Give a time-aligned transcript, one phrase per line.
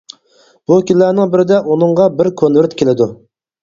[0.71, 3.15] بۇ كۈنلەرنىڭ بىرىدە ئۇنىڭغا بىر كونۋېرت كېلىدۇ.